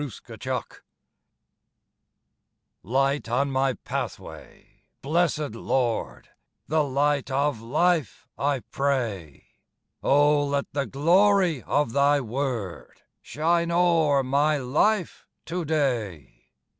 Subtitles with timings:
[0.25, 0.61] TO DAY
[2.81, 6.29] Light on my pathway, blessed Lord,
[6.67, 9.45] The light of life, I pray;
[10.01, 16.45] O, let the glory of Thy word Shine o'er my life to day.